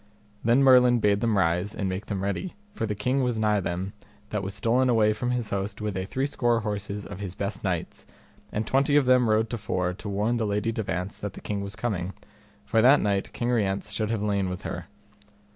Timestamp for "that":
4.31-4.41, 11.17-11.33, 12.81-12.99